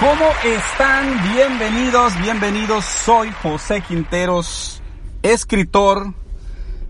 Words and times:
¿Cómo 0.00 0.30
están? 0.42 1.34
Bienvenidos, 1.34 2.18
bienvenidos. 2.22 2.86
Soy 2.86 3.30
José 3.42 3.82
Quinteros, 3.82 4.82
escritor, 5.22 6.14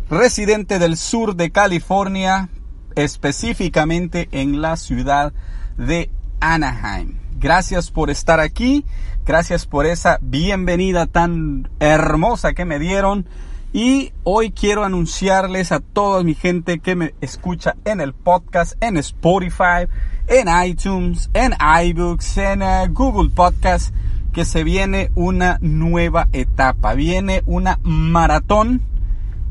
residente 0.09 0.79
del 0.79 0.97
sur 0.97 1.35
de 1.35 1.51
California, 1.51 2.51
específicamente 2.95 4.29
en 4.31 4.63
la 4.63 4.77
ciudad 4.77 5.33
de 5.77 6.09
Anaheim. 6.39 7.19
Gracias 7.37 7.91
por 7.91 8.11
estar 8.11 8.39
aquí, 8.39 8.85
gracias 9.27 9.67
por 9.67 9.87
esa 9.87 10.21
bienvenida 10.23 11.07
tan 11.07 11.69
hermosa 11.81 12.53
que 12.53 12.65
me 12.65 12.79
dieron. 12.79 13.27
Y 13.73 14.13
hoy 14.25 14.51
quiero 14.51 14.85
anunciarles 14.85 15.71
a 15.71 15.79
toda 15.79 16.25
mi 16.25 16.35
gente 16.35 16.81
que 16.81 16.97
me 16.97 17.15
escucha 17.21 17.77
en 17.85 18.01
el 18.01 18.15
podcast, 18.15 18.73
en 18.83 18.97
Spotify, 18.97 19.87
en 20.27 20.49
iTunes, 20.67 21.31
en 21.35 21.55
iBooks, 21.85 22.37
en 22.39 22.63
eh, 22.63 22.89
Google 22.91 23.31
Podcast, 23.31 23.95
que 24.33 24.45
se 24.45 24.65
viene 24.65 25.13
una 25.15 25.59
nueva 25.61 26.29
etapa. 26.33 26.95
Viene 26.95 27.45
una 27.47 27.79
maratón 27.85 28.83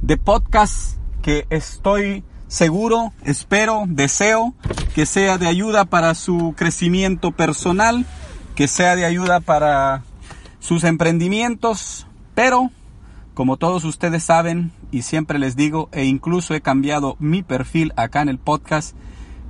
de 0.01 0.17
podcast 0.17 0.97
que 1.21 1.45
estoy 1.49 2.25
seguro, 2.49 3.13
espero, 3.23 3.85
deseo 3.87 4.53
que 4.95 5.05
sea 5.05 5.37
de 5.37 5.47
ayuda 5.47 5.85
para 5.85 6.13
su 6.13 6.53
crecimiento 6.57 7.31
personal, 7.31 8.05
que 8.55 8.67
sea 8.67 8.97
de 8.97 9.05
ayuda 9.05 9.39
para 9.39 10.03
sus 10.59 10.83
emprendimientos, 10.83 12.05
pero 12.35 12.69
como 13.39 13.55
todos 13.55 13.85
ustedes 13.85 14.25
saben 14.25 14.73
y 14.91 15.03
siempre 15.03 15.39
les 15.39 15.55
digo 15.55 15.87
e 15.93 16.03
incluso 16.03 16.55
he 16.55 16.59
cambiado 16.59 17.15
mi 17.19 17.41
perfil 17.41 17.93
acá 17.95 18.21
en 18.21 18.27
el 18.27 18.37
podcast, 18.37 18.97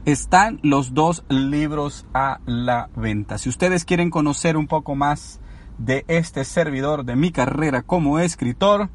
están 0.06 0.60
los 0.62 0.94
dos 0.94 1.24
libros 1.28 2.06
a 2.14 2.40
la 2.46 2.92
venta. 2.96 3.40
Si 3.40 3.50
ustedes 3.50 3.86
quieren 3.86 4.12
conocer 4.12 4.58
un 4.58 4.68
poco 4.68 4.94
más 4.94 5.40
de 5.80 6.06
este 6.08 6.46
servidor, 6.46 7.04
de 7.04 7.16
mi 7.16 7.32
carrera 7.32 7.82
como 7.82 8.20
escritor, 8.20 8.92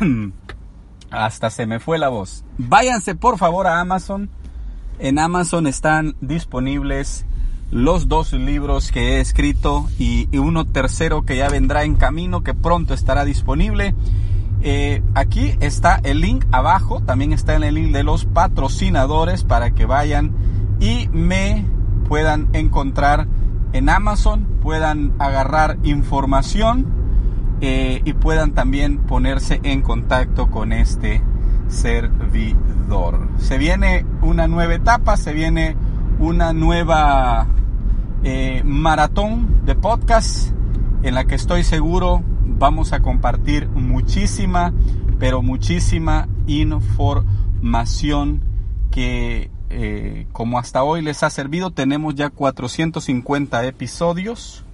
hasta 1.12 1.50
se 1.50 1.66
me 1.66 1.78
fue 1.78 1.98
la 1.98 2.08
voz. 2.08 2.44
Váyanse 2.58 3.14
por 3.14 3.38
favor 3.38 3.68
a 3.68 3.78
Amazon. 3.78 4.28
En 4.98 5.20
Amazon 5.20 5.68
están 5.68 6.16
disponibles 6.20 7.26
los 7.70 8.08
dos 8.08 8.32
libros 8.32 8.90
que 8.90 9.16
he 9.16 9.20
escrito 9.20 9.88
y, 9.98 10.28
uno 10.36 10.64
tercero 10.64 11.22
que 11.22 11.36
ya 11.36 11.48
vendrá 11.48 11.84
en 11.84 11.94
camino, 11.94 12.42
que 12.42 12.54
pronto 12.54 12.94
estará 12.94 13.24
disponible. 13.24 13.94
Eh, 14.62 15.02
aquí 15.14 15.54
está 15.60 16.00
el 16.02 16.20
link 16.20 16.44
abajo, 16.50 17.00
también 17.00 17.32
está 17.32 17.54
en 17.54 17.64
el 17.64 17.74
link 17.74 17.92
de 17.92 18.02
los 18.02 18.26
patrocinadores 18.26 19.44
para 19.44 19.70
que 19.70 19.86
vayan 19.86 20.32
y 20.80 21.08
me 21.12 21.64
puedan 22.08 22.48
encontrar 22.52 23.26
en 23.72 23.88
Amazon, 23.88 24.46
puedan 24.62 25.14
agarrar 25.18 25.78
información 25.84 26.86
eh, 27.60 28.02
y 28.04 28.12
puedan 28.14 28.52
también 28.52 28.98
ponerse 28.98 29.60
en 29.62 29.82
contacto 29.82 30.50
con 30.50 30.72
este 30.72 31.22
servidor. 31.68 33.28
Se 33.38 33.58
viene 33.58 34.04
una 34.22 34.48
nueva 34.48 34.74
etapa, 34.74 35.16
se 35.16 35.32
viene 35.32 35.76
una 36.18 36.52
nueva 36.52 37.46
eh, 38.22 38.62
maratón 38.64 39.64
de 39.64 39.74
podcast 39.74 40.52
en 41.02 41.14
la 41.14 41.24
que 41.24 41.34
estoy 41.34 41.64
seguro 41.64 42.22
vamos 42.44 42.92
a 42.92 43.00
compartir 43.00 43.68
muchísima, 43.68 44.74
pero 45.18 45.40
muchísima 45.40 46.28
información 46.46 48.42
que 48.90 49.50
eh, 49.70 50.26
como 50.32 50.58
hasta 50.58 50.82
hoy 50.82 51.00
les 51.00 51.22
ha 51.22 51.30
servido. 51.30 51.70
Tenemos 51.70 52.14
ya 52.16 52.28
450 52.28 53.64
episodios. 53.64 54.64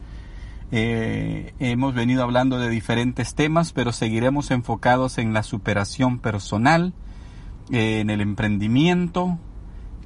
Eh, 0.72 1.54
hemos 1.60 1.94
venido 1.94 2.24
hablando 2.24 2.58
de 2.58 2.68
diferentes 2.68 3.36
temas, 3.36 3.72
pero 3.72 3.92
seguiremos 3.92 4.50
enfocados 4.50 5.18
en 5.18 5.32
la 5.32 5.44
superación 5.44 6.18
personal, 6.18 6.92
en 7.70 8.10
el 8.10 8.20
emprendimiento, 8.20 9.38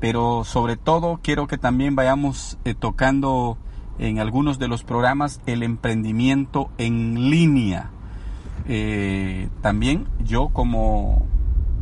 pero 0.00 0.44
sobre 0.44 0.76
todo 0.76 1.20
quiero 1.22 1.46
que 1.46 1.58
también 1.58 1.94
vayamos 1.94 2.58
eh, 2.64 2.74
tocando 2.74 3.58
en 3.98 4.18
algunos 4.18 4.58
de 4.58 4.66
los 4.66 4.82
programas 4.82 5.42
el 5.44 5.62
emprendimiento 5.62 6.70
en 6.78 7.30
línea. 7.30 7.90
Eh, 8.66 9.48
también 9.60 10.06
yo 10.24 10.48
como 10.48 11.26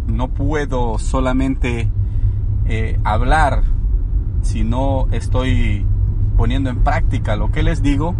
no 0.08 0.28
puedo 0.28 0.98
solamente 0.98 1.88
eh, 2.66 2.98
hablar, 3.04 3.62
sino 4.42 5.06
estoy 5.12 5.86
poniendo 6.36 6.70
en 6.70 6.80
práctica 6.80 7.36
lo 7.36 7.52
que 7.52 7.62
les 7.62 7.82
digo, 7.82 8.14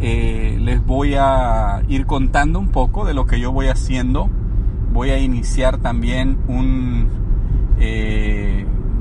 les 0.00 0.84
voy 0.84 1.14
a 1.14 1.82
ir 1.88 2.04
contando 2.06 2.58
un 2.58 2.68
poco 2.68 3.06
de 3.06 3.14
lo 3.14 3.26
que 3.26 3.40
yo 3.40 3.50
voy 3.52 3.68
haciendo. 3.68 4.28
Voy 4.92 5.10
a 5.10 5.18
iniciar 5.18 5.78
también 5.78 6.38
un 6.48 7.08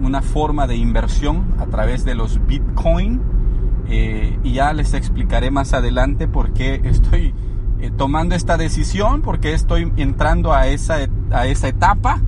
una 0.06 0.22
forma 0.22 0.68
de 0.68 0.78
inversión 0.78 1.56
a 1.60 1.66
través 1.66 2.06
de 2.06 2.16
los 2.16 2.46
Bitcoin. 2.46 3.22
Eh, 3.88 4.40
y 4.44 4.54
ya 4.54 4.74
les 4.74 4.94
explicaré 4.94 5.52
más 5.52 5.74
adelante 5.74 6.28
por 6.28 6.54
qué 6.54 6.82
estoy 6.86 7.34
eh, 7.80 7.92
tomando 7.96 8.36
esta 8.36 8.58
decisión, 8.58 9.22
porque 9.22 9.54
estoy 9.54 9.92
entrando 9.98 10.54
a 10.54 10.68
esa, 10.68 10.98
a 11.32 11.48
esa 11.48 11.68
etapa, 11.68 12.22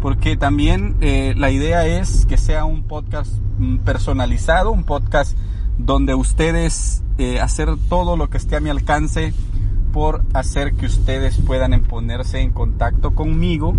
porque 0.00 0.36
también 0.36 0.96
eh, 1.00 1.34
la 1.36 1.50
idea 1.50 1.86
es 1.86 2.26
que 2.26 2.36
sea 2.36 2.64
un 2.64 2.82
podcast 2.82 3.32
mm, 3.58 3.78
personalizado, 3.78 4.72
un 4.72 4.84
podcast 4.84 5.36
donde 5.76 6.14
ustedes 6.14 7.04
hacer 7.42 7.68
todo 7.88 8.16
lo 8.16 8.30
que 8.30 8.36
esté 8.36 8.54
a 8.54 8.60
mi 8.60 8.70
alcance 8.70 9.34
por 9.92 10.22
hacer 10.34 10.74
que 10.74 10.86
ustedes 10.86 11.36
puedan 11.38 11.80
ponerse 11.82 12.40
en 12.40 12.52
contacto 12.52 13.12
conmigo, 13.12 13.74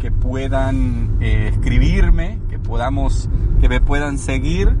que 0.00 0.10
puedan 0.10 1.16
escribirme, 1.20 2.40
podamos, 2.62 3.28
que 3.60 3.68
me 3.68 3.80
puedan 3.80 4.18
seguir. 4.18 4.76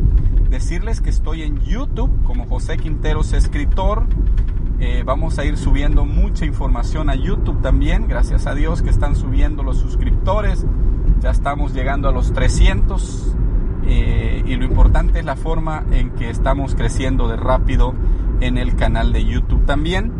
Decirles 0.50 1.00
que 1.00 1.10
estoy 1.10 1.42
en 1.42 1.60
YouTube 1.60 2.10
como 2.24 2.46
José 2.46 2.76
Quinteros 2.76 3.32
Escritor. 3.32 4.06
Eh, 4.80 5.02
vamos 5.04 5.38
a 5.38 5.44
ir 5.44 5.56
subiendo 5.56 6.04
mucha 6.04 6.44
información 6.44 7.10
a 7.10 7.14
YouTube 7.14 7.60
también. 7.62 8.08
Gracias 8.08 8.46
a 8.46 8.54
Dios 8.54 8.82
que 8.82 8.90
están 8.90 9.14
subiendo 9.14 9.62
los 9.62 9.78
suscriptores. 9.78 10.64
Ya 11.20 11.30
estamos 11.30 11.74
llegando 11.74 12.08
a 12.08 12.12
los 12.12 12.32
300. 12.32 13.36
Eh, 13.86 14.42
y 14.46 14.56
lo 14.56 14.64
importante 14.64 15.20
es 15.20 15.24
la 15.24 15.36
forma 15.36 15.84
en 15.90 16.10
que 16.10 16.30
estamos 16.30 16.74
creciendo 16.74 17.28
de 17.28 17.36
rápido 17.36 17.94
en 18.40 18.58
el 18.58 18.74
canal 18.74 19.12
de 19.12 19.24
YouTube 19.24 19.64
también. 19.66 20.12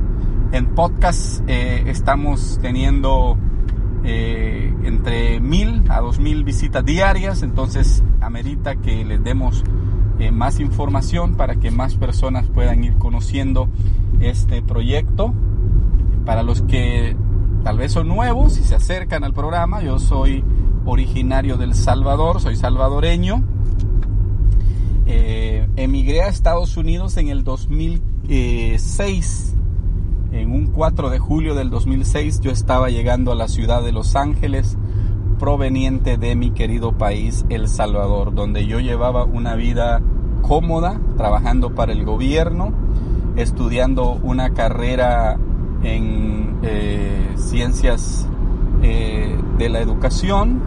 En 0.53 0.67
podcast 0.75 1.43
eh, 1.47 1.85
estamos 1.87 2.59
teniendo 2.61 3.39
eh, 4.13 4.75
entre 4.83 5.39
mil 5.39 5.85
a 5.89 6.01
dos 6.01 6.19
mil 6.19 6.43
visitas 6.43 6.85
diarias, 6.85 7.45
entonces 7.45 8.03
amerita 8.21 8.75
que 8.75 9.05
les 9.05 9.23
demos 9.23 9.63
eh, 10.19 10.33
más 10.33 10.59
información 10.59 11.37
para 11.37 11.55
que 11.55 11.71
más 11.71 11.95
personas 11.95 12.49
puedan 12.49 12.83
ir 12.83 12.95
conociendo 12.95 13.69
este 14.19 14.63
proyecto. 14.63 15.33
Para 16.25 16.43
los 16.43 16.63
que 16.63 17.17
tal 17.63 17.79
vez 17.79 17.93
son 17.93 18.09
nuevos 18.09 18.59
y 18.59 18.65
se 18.65 18.75
acercan 18.75 19.23
al 19.23 19.33
programa, 19.33 19.81
yo 19.81 20.01
soy 20.01 20.43
originario 20.85 21.57
del 21.57 21.75
Salvador, 21.75 22.41
soy 22.41 22.57
salvadoreño. 22.57 23.45
Eh, 25.07 25.69
emigré 25.77 26.23
a 26.23 26.29
Estados 26.29 26.77
Unidos 26.77 27.17
en 27.17 27.29
el 27.29 27.45
2006 27.45 29.55
en 30.33 30.53
un 30.53 30.67
4 30.69 31.11
de 31.11 31.19
julio 31.19 31.55
del 31.55 31.71
2006 31.71 32.41
yo 32.41 32.51
estaba 32.51 32.89
llegando 32.89 33.33
a 33.33 33.35
la 33.35 33.49
ciudad 33.49 33.83
de 33.83 33.93
Los 33.93 34.17
Ángeles 34.17 34.79
proveniente 35.39 36.19
de 36.19 36.37
mi 36.37 36.51
querido 36.51 36.93
país 36.93 37.47
El 37.49 37.67
Salvador, 37.69 38.35
donde 38.35 38.67
yo 38.67 38.79
llevaba 38.79 39.25
una 39.25 39.55
vida 39.55 40.03
cómoda, 40.43 41.01
trabajando 41.17 41.75
para 41.75 41.93
el 41.93 42.05
gobierno, 42.05 42.73
estudiando 43.37 44.21
una 44.23 44.53
carrera 44.53 45.39
en 45.83 46.59
eh, 46.63 47.33
ciencias 47.37 48.29
eh, 48.83 49.35
de 49.59 49.69
la 49.71 49.81
educación. 49.81 50.61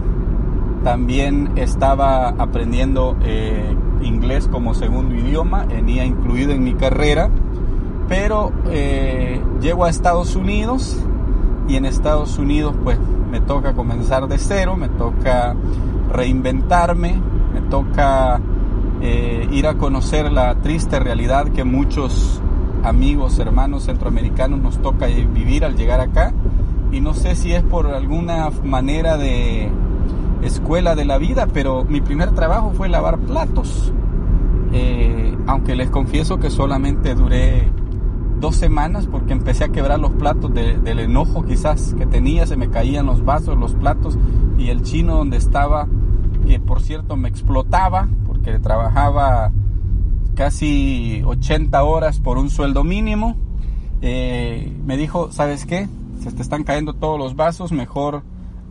También 0.82 1.52
estaba 1.56 2.28
aprendiendo 2.30 3.16
eh, 3.22 3.74
inglés 4.02 4.48
como 4.48 4.74
segundo 4.74 5.14
idioma, 5.14 5.64
venía 5.66 6.04
incluido 6.04 6.52
en 6.52 6.64
mi 6.64 6.74
carrera, 6.74 7.30
pero 8.08 8.52
eh, 8.70 9.40
llego 9.60 9.84
a 9.84 9.90
Estados 9.90 10.36
Unidos 10.36 10.98
y 11.68 11.76
en 11.76 11.84
Estados 11.86 12.38
Unidos 12.38 12.74
pues 12.82 12.98
me 13.30 13.40
toca 13.40 13.74
comenzar 13.74 14.28
de 14.28 14.38
cero, 14.38 14.76
me 14.76 14.88
toca 14.88 15.54
reinventarme, 16.12 17.20
me 17.52 17.60
toca 17.62 18.40
eh, 19.00 19.48
ir 19.50 19.66
a 19.66 19.74
conocer 19.74 20.30
la 20.30 20.54
triste 20.56 20.98
realidad 21.00 21.48
que 21.48 21.64
muchos 21.64 22.40
amigos, 22.84 23.38
hermanos 23.38 23.84
centroamericanos 23.84 24.60
nos 24.60 24.78
toca 24.78 25.06
vivir 25.06 25.64
al 25.64 25.76
llegar 25.76 26.00
acá. 26.00 26.32
Y 26.92 27.00
no 27.00 27.14
sé 27.14 27.34
si 27.34 27.52
es 27.52 27.62
por 27.62 27.86
alguna 27.88 28.50
manera 28.62 29.16
de 29.16 29.68
escuela 30.42 30.94
de 30.94 31.04
la 31.04 31.18
vida, 31.18 31.48
pero 31.52 31.84
mi 31.84 32.00
primer 32.00 32.30
trabajo 32.32 32.72
fue 32.76 32.88
lavar 32.88 33.18
platos. 33.18 33.92
Eh, 34.72 35.36
aunque 35.46 35.74
les 35.74 35.90
confieso 35.90 36.38
que 36.38 36.50
solamente 36.50 37.14
duré 37.14 37.70
dos 38.44 38.56
semanas 38.56 39.06
porque 39.06 39.32
empecé 39.32 39.64
a 39.64 39.70
quebrar 39.70 39.98
los 39.98 40.10
platos 40.10 40.52
del 40.52 40.98
enojo 40.98 41.46
quizás 41.46 41.94
que 41.96 42.04
tenía, 42.04 42.46
se 42.46 42.56
me 42.56 42.68
caían 42.68 43.06
los 43.06 43.24
vasos, 43.24 43.56
los 43.56 43.72
platos 43.72 44.18
y 44.58 44.68
el 44.68 44.82
chino 44.82 45.16
donde 45.16 45.38
estaba, 45.38 45.88
que 46.46 46.60
por 46.60 46.82
cierto 46.82 47.16
me 47.16 47.30
explotaba 47.30 48.06
porque 48.26 48.58
trabajaba 48.58 49.50
casi 50.34 51.22
80 51.24 51.82
horas 51.84 52.20
por 52.20 52.36
un 52.36 52.50
sueldo 52.50 52.84
mínimo, 52.84 53.34
eh, 54.02 54.76
me 54.84 54.98
dijo, 54.98 55.32
¿sabes 55.32 55.64
qué? 55.64 55.88
Se 56.20 56.30
te 56.30 56.42
están 56.42 56.64
cayendo 56.64 56.92
todos 56.92 57.18
los 57.18 57.36
vasos, 57.36 57.72
mejor 57.72 58.24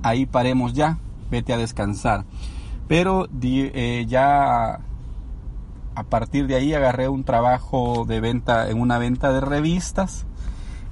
ahí 0.03 0.27
paremos 0.27 0.73
ya, 0.73 0.99
vete 1.31 1.51
a 1.51 1.57
descansar. 1.57 2.25
Pero 2.87 3.27
eh, 3.41 4.05
ya 4.07 4.81
a 5.95 6.03
partir 6.03 6.47
de 6.47 6.55
ahí 6.55 6.73
agarré 6.73 7.09
un 7.09 7.23
trabajo 7.23 8.05
de 8.05 8.19
venta, 8.19 8.69
en 8.69 8.79
una 8.79 8.97
venta 8.97 9.31
de 9.31 9.41
revistas. 9.41 10.25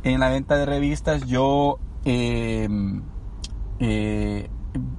En 0.03 0.19
la 0.19 0.29
venta 0.29 0.57
de 0.57 0.65
revistas 0.65 1.25
yo 1.25 1.79
em, 2.05 3.03
eh, 3.79 4.49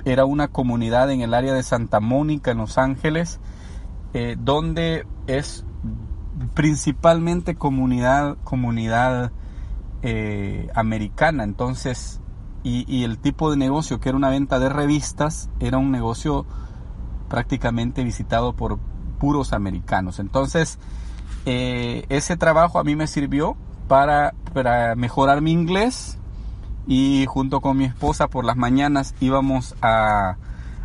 era 0.04 0.25
una 0.25 0.49
comunidad 0.49 1.10
en 1.10 1.20
el 1.20 1.34
área 1.34 1.54
de 1.54 1.62
Santa 1.62 2.00
Mónica, 2.00 2.50
en 2.50 2.58
Los 2.58 2.78
Ángeles, 2.78 3.40
eh, 4.14 4.37
donde 4.38 5.06
es 5.26 5.64
principalmente 6.55 7.55
comunidad, 7.55 8.37
comunidad 8.44 9.32
eh, 10.02 10.69
americana. 10.75 11.44
Entonces, 11.44 12.20
y, 12.64 12.84
y, 12.93 13.05
el 13.05 13.19
tipo 13.19 13.50
de 13.50 13.56
negocio 13.56 14.00
que 14.00 14.08
era 14.08 14.19
una 14.19 14.31
venta 14.31 14.58
de 14.58 14.69
revistas, 14.69 15.48
era 15.60 15.78
un 15.78 15.90
negocio 15.90 16.46
prácticamente 17.28 18.05
visitado 18.05 18.55
por 18.55 18.78
puros 19.22 19.52
americanos. 19.52 20.19
Entonces, 20.19 20.80
eh, 21.46 22.06
ese 22.08 22.36
trabajo 22.36 22.80
a 22.80 22.82
mí 22.82 22.96
me 22.96 23.06
sirvió 23.06 23.56
para, 23.86 24.34
para 24.52 24.96
mejorar 24.96 25.42
mi 25.42 25.52
inglés 25.52 26.19
y 26.88 27.26
junto 27.28 27.60
con 27.60 27.76
mi 27.76 27.84
esposa 27.84 28.26
por 28.26 28.44
las 28.44 28.56
mañanas 28.56 29.14
íbamos 29.20 29.76
a, 29.80 30.38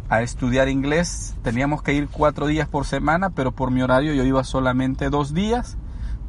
a 0.07 0.21
estudiar 0.21 0.69
inglés. 0.69 1.35
Teníamos 1.41 1.81
que 1.81 1.95
ir 1.95 2.09
cuatro 2.09 2.45
días 2.45 2.67
por 2.67 2.85
semana, 2.85 3.31
pero 3.31 3.53
por 3.53 3.71
mi 3.71 3.81
horario 3.81 4.13
yo 4.13 4.23
iba 4.23 4.43
solamente 4.43 5.09
dos 5.09 5.33
días. 5.33 5.75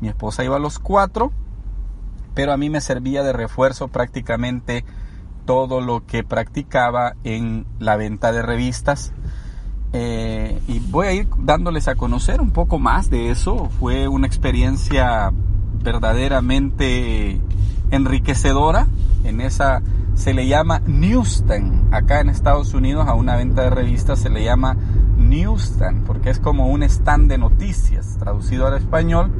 Mi 0.00 0.08
esposa 0.08 0.43
iba 0.44 0.56
a 0.56 0.60
los 0.60 0.78
cuatro, 0.78 1.31
pero 2.32 2.55
a 2.55 2.56
mí 2.56 2.70
me 2.70 2.81
servía 2.81 3.22
de 3.22 3.34
refuerzo 3.34 3.88
prácticamente 3.88 4.82
todo 5.44 5.82
lo 5.82 6.06
que 6.06 6.25
practicaba 6.25 7.16
en 7.22 7.66
la 7.78 7.96
venta 7.96 8.32
de 8.32 8.40
revistas 8.40 9.12
eh, 9.93 10.61
y 10.69 10.81
voy 10.90 11.06
a 11.06 11.12
ir 11.12 11.29
dándoles 11.38 11.88
a 11.88 11.94
conocer 11.94 12.40
un 12.40 12.50
poco 12.50 12.79
más 12.79 13.11
de 13.11 13.31
eso. 13.31 13.70
Fue 13.79 14.08
una 14.08 14.26
experiencia 14.26 15.32
verdaderamente 15.82 17.40
enriquecedora. 17.90 18.87
En 19.25 19.40
esa 19.40 19.82
se 20.14 20.35
le 20.35 20.46
llama 20.46 20.81
newsstand. 20.87 21.94
Acá 21.94 22.20
en 22.20 22.29
Estados 22.29 22.75
Unidos 22.75 23.06
a 23.08 23.14
una 23.14 23.37
venta 23.37 23.62
de 23.62 23.70
revistas 23.70 24.19
se 24.19 24.31
le 24.31 24.44
llama 24.44 24.76
newsstand 25.17 26.05
porque 26.05 26.31
es 26.31 26.38
como 26.38 26.69
un 26.69 26.82
stand 26.82 27.29
de 27.29 27.38
noticias 27.38 28.17
traducido 28.19 28.67
al 28.67 28.76
español. 28.76 29.32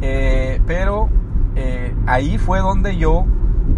Eh, 0.00 0.60
pero 0.66 1.08
eh, 1.54 1.94
ahí 2.06 2.38
fue 2.38 2.60
donde 2.60 2.96
yo 2.96 3.24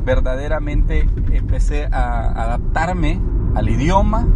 verdaderamente 0.05 1.09
empecé 1.33 1.87
a 1.87 2.45
adaptarme 2.45 3.21
al 3.55 3.69
idioma, 3.69 4.27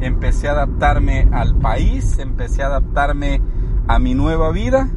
empecé 0.00 0.48
a 0.48 0.52
adaptarme 0.52 1.28
al 1.32 1.56
país, 1.56 2.18
empecé 2.18 2.62
a 2.62 2.66
adaptarme 2.66 3.40
a 3.86 3.98
mi 3.98 4.14
nueva 4.14 4.50
vida 4.50 4.88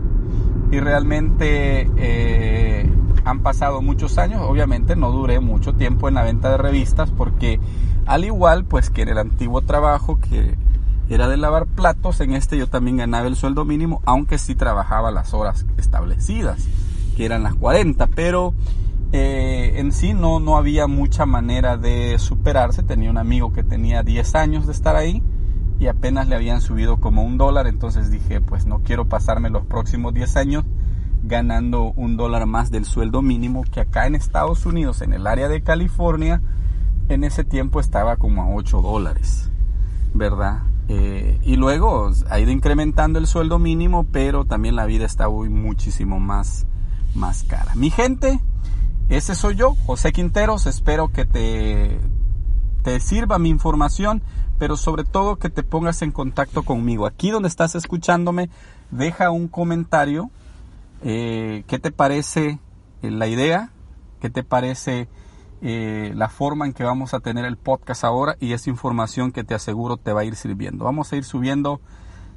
y 0.72 0.80
realmente 0.80 1.90
eh, 1.98 2.90
han 3.26 3.40
pasado 3.42 3.82
muchos 3.82 4.18
años, 4.18 4.42
obviamente 4.42 4.96
no 4.96 5.12
duré 5.12 5.40
mucho 5.40 5.74
tiempo 5.74 6.08
en 6.08 6.16
la 6.16 6.24
venta 6.24 6.52
de 6.52 6.58
revistas 6.58 7.12
porque 7.12 7.60
al 8.06 8.26
igual 8.26 8.66
pues 8.66 8.90
que 8.90 9.04
en 9.04 9.10
el 9.10 9.18
antiguo 9.18 9.62
trabajo 9.62 10.20
que 10.20 10.58
era 11.10 11.28
de 11.28 11.36
lavar 11.36 11.66
platos, 11.66 12.22
en 12.22 12.34
este 12.34 12.58
yo 12.58 12.68
también 12.68 12.98
ganaba 12.98 13.28
el 13.28 13.36
sueldo 13.36 13.66
mínimo, 13.66 14.02
aunque 14.06 14.38
sí 14.38 14.56
trabajaba 14.56 15.12
las 15.12 15.34
horas 15.34 15.66
establecidas, 15.78 16.66
que 17.18 17.26
eran 17.26 17.44
las 17.44 17.54
40, 17.56 18.08
pero 18.08 18.54
eh, 19.12 19.74
en 19.80 19.92
sí 19.92 20.14
no, 20.14 20.40
no 20.40 20.58
había 20.58 20.88
mucha 20.88 21.26
manera 21.26 21.78
de 21.78 22.18
superarse. 22.20 22.84
Tenía 22.84 23.10
un 23.10 23.18
amigo 23.18 23.52
que 23.52 23.64
tenía 23.64 24.04
10 24.04 24.36
años 24.36 24.66
de 24.66 24.74
estar 24.74 24.96
ahí 24.96 25.22
y 25.80 25.88
apenas 25.88 26.28
le 26.28 26.36
habían 26.36 26.62
subido 26.62 26.98
como 27.00 27.24
un 27.24 27.38
dólar. 27.38 27.68
Entonces 27.68 28.12
dije, 28.12 28.42
pues 28.42 28.66
no 28.66 28.80
quiero 28.84 29.08
pasarme 29.08 29.50
los 29.50 29.66
próximos 29.66 30.14
10 30.14 30.36
años 30.38 30.64
ganando 31.24 31.92
un 31.96 32.18
dólar 32.18 32.46
más 32.46 32.72
del 32.72 32.86
sueldo 32.86 33.22
mínimo 33.22 33.64
que 33.64 33.82
acá 33.82 34.08
en 34.08 34.16
Estados 34.16 34.66
Unidos, 34.66 35.02
en 35.02 35.14
el 35.14 35.28
área 35.28 35.48
de 35.48 35.62
California, 35.62 36.42
en 37.10 37.24
ese 37.24 37.44
tiempo 37.44 37.80
estaba 37.80 38.18
como 38.18 38.42
a 38.42 38.50
8 38.56 38.82
dólares, 38.82 39.52
¿verdad? 40.14 40.64
Eh, 40.88 41.40
y 41.44 41.56
luego 41.58 42.12
ha 42.30 42.40
ido 42.40 42.52
incrementando 42.52 43.20
el 43.20 43.28
sueldo 43.28 43.60
mínimo, 43.60 44.06
pero 44.12 44.46
también 44.46 44.76
la 44.76 44.86
vida 44.86 45.06
está 45.06 45.30
hoy 45.30 45.50
muchísimo 45.50 46.20
más, 46.20 46.66
más 47.14 47.44
cara. 47.44 47.76
Mi 47.76 47.92
gente, 47.92 48.40
ese 49.12 49.36
soy 49.36 49.56
yo, 49.56 49.76
José 49.86 50.14
Quinteros. 50.14 50.68
Espero 50.68 51.10
que 51.10 51.26
te, 51.26 52.00
te 52.82 53.00
sirva 53.02 53.40
mi 53.40 53.50
información, 53.50 54.24
pero 54.58 54.78
sobre 54.78 55.04
todo 55.04 55.36
que 55.36 55.50
te 55.50 55.64
pongas 55.64 56.02
en 56.02 56.12
contacto 56.12 56.64
conmigo. 56.64 57.06
Aquí 57.06 57.30
donde 57.30 57.50
estás 57.50 57.76
escuchándome, 57.76 58.50
deja 58.90 59.30
un 59.30 59.50
comentario. 59.50 60.32
Eh, 61.04 61.66
¿Qué 61.68 61.78
te 61.78 61.92
parece 61.92 62.60
eh, 63.02 63.12
la 63.12 63.28
idea? 63.28 63.72
¿Qué 64.22 64.30
te 64.30 64.46
parece 64.46 65.10
eh, 65.62 66.14
la 66.16 66.30
forma 66.30 66.66
en 66.66 66.72
que 66.72 66.86
vamos 66.86 67.14
a 67.14 67.20
tener 67.20 67.44
el 67.44 67.58
podcast 67.58 68.06
ahora? 68.06 68.38
Y 68.40 68.54
esa 68.54 68.70
información 68.70 69.34
que 69.34 69.44
te 69.44 69.54
aseguro 69.54 69.98
te 69.98 70.14
va 70.14 70.22
a 70.22 70.26
ir 70.26 70.38
sirviendo. 70.38 70.86
Vamos 70.86 71.12
a 71.12 71.18
ir 71.18 71.26
subiendo, 71.26 71.82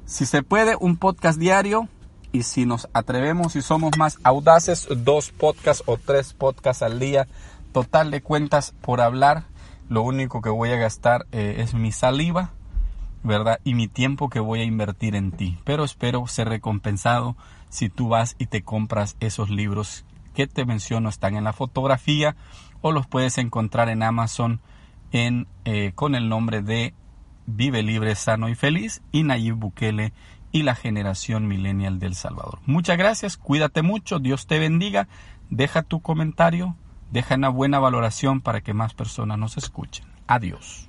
si 0.06 0.26
se 0.26 0.42
puede, 0.42 0.74
un 0.80 0.96
podcast 0.96 1.38
diario 1.38 1.88
y 2.34 2.42
si 2.42 2.66
nos 2.66 2.88
atrevemos 2.92 3.54
y 3.54 3.62
somos 3.62 3.96
más 3.96 4.18
audaces, 4.24 4.88
dos 4.90 5.30
podcasts 5.30 5.84
o 5.86 5.96
tres 5.96 6.34
podcasts 6.34 6.82
al 6.82 6.98
día. 6.98 7.28
Total 7.72 8.10
de 8.10 8.22
cuentas 8.22 8.74
por 8.80 9.00
hablar, 9.00 9.44
lo 9.88 10.02
único 10.02 10.42
que 10.42 10.50
voy 10.50 10.70
a 10.70 10.76
gastar 10.76 11.26
eh, 11.30 11.56
es 11.58 11.74
mi 11.74 11.92
saliva, 11.92 12.50
¿verdad? 13.22 13.60
Y 13.62 13.74
mi 13.74 13.86
tiempo 13.86 14.30
que 14.30 14.40
voy 14.40 14.60
a 14.60 14.64
invertir 14.64 15.14
en 15.14 15.30
ti. 15.30 15.58
Pero 15.62 15.84
espero 15.84 16.26
ser 16.26 16.48
recompensado 16.48 17.36
si 17.68 17.88
tú 17.88 18.08
vas 18.08 18.34
y 18.36 18.46
te 18.46 18.64
compras 18.64 19.16
esos 19.20 19.48
libros 19.48 20.04
que 20.34 20.48
te 20.48 20.64
menciono, 20.64 21.10
están 21.10 21.36
en 21.36 21.44
la 21.44 21.52
fotografía 21.52 22.34
o 22.80 22.90
los 22.90 23.06
puedes 23.06 23.38
encontrar 23.38 23.88
en 23.88 24.02
Amazon 24.02 24.60
en, 25.12 25.46
eh, 25.64 25.92
con 25.94 26.16
el 26.16 26.28
nombre 26.28 26.62
de 26.62 26.94
Vive 27.46 27.84
Libre, 27.84 28.16
Sano 28.16 28.48
y 28.48 28.56
Feliz 28.56 29.02
y 29.12 29.22
Nayib 29.22 29.54
Bukele 29.54 30.12
y 30.54 30.62
la 30.62 30.76
generación 30.76 31.48
millennial 31.48 31.98
del 31.98 32.14
Salvador. 32.14 32.60
Muchas 32.64 32.96
gracias, 32.96 33.36
cuídate 33.36 33.82
mucho, 33.82 34.20
Dios 34.20 34.46
te 34.46 34.60
bendiga, 34.60 35.08
deja 35.50 35.82
tu 35.82 36.00
comentario, 36.00 36.76
deja 37.10 37.34
una 37.34 37.48
buena 37.48 37.80
valoración 37.80 38.40
para 38.40 38.60
que 38.60 38.72
más 38.72 38.94
personas 38.94 39.36
nos 39.36 39.56
escuchen. 39.56 40.06
Adiós. 40.28 40.88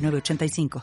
8985. 0.00 0.70